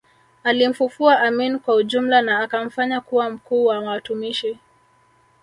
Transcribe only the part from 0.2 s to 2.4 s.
Alimfufua Amin kwa ujumla na